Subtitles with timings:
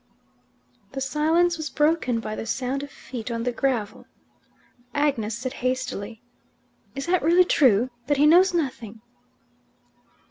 [0.93, 4.07] The silence was broken by the sound of feet on the gravel.
[4.95, 6.23] Agnes said hastily,
[6.95, 9.01] "Is that really true that he knows nothing?"